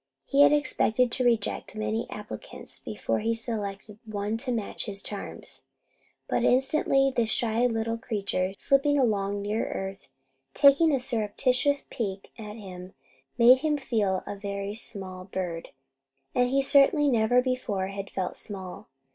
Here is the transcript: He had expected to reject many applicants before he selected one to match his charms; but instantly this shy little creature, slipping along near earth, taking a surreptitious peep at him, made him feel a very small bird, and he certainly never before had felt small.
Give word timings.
He 0.25 0.41
had 0.41 0.51
expected 0.51 1.11
to 1.11 1.23
reject 1.23 1.75
many 1.75 2.09
applicants 2.09 2.79
before 2.79 3.19
he 3.19 3.35
selected 3.35 3.99
one 4.03 4.35
to 4.37 4.51
match 4.51 4.85
his 4.85 4.99
charms; 5.03 5.61
but 6.27 6.43
instantly 6.43 7.13
this 7.15 7.29
shy 7.29 7.67
little 7.67 7.99
creature, 7.99 8.53
slipping 8.57 8.97
along 8.97 9.43
near 9.43 9.63
earth, 9.67 10.09
taking 10.55 10.91
a 10.91 10.97
surreptitious 10.97 11.85
peep 11.91 12.27
at 12.35 12.55
him, 12.55 12.95
made 13.37 13.59
him 13.59 13.77
feel 13.77 14.23
a 14.25 14.35
very 14.35 14.73
small 14.73 15.25
bird, 15.25 15.69
and 16.33 16.49
he 16.49 16.63
certainly 16.63 17.07
never 17.07 17.39
before 17.39 17.89
had 17.89 18.09
felt 18.09 18.35
small. 18.35 18.87